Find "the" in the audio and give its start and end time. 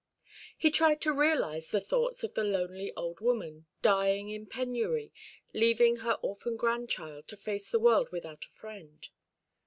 1.69-1.79, 2.33-2.43, 7.69-7.79